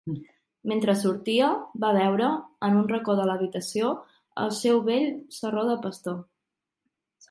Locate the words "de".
3.21-3.29, 5.73-5.81